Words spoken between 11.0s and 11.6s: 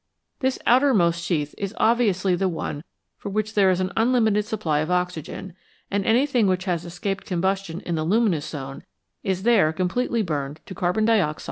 dioxide and water.